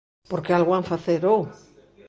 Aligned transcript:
Porque 0.29 0.51
algo 0.57 0.71
han 0.75 0.89
facer, 0.91 1.21
¿ou? 1.33 1.41